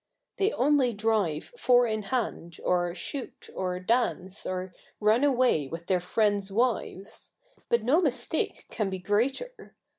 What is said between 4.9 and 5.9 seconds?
run away with